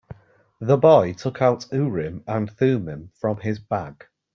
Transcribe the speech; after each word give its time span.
The 0.59 0.77
boy 0.77 1.13
took 1.13 1.43
out 1.43 1.67
Urim 1.71 2.23
and 2.25 2.49
Thummim 2.49 3.11
from 3.19 3.37
his 3.37 3.59
bag. 3.59 4.03